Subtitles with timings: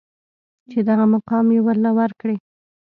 [0.69, 2.35] چې دغه مقام يې ورله ورکړې.